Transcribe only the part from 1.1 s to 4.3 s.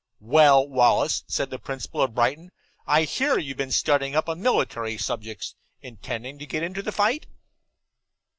said the principal of Brighton, "I hear you've been studying up